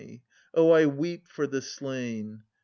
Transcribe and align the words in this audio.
Oh, 0.55 0.71
I 0.71 0.87
weep 0.87 1.27
for 1.27 1.45
the 1.45 1.61
slain 1.61 2.41